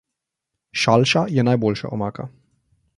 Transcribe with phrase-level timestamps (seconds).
[0.83, 2.31] Šalša je najboljša omaka.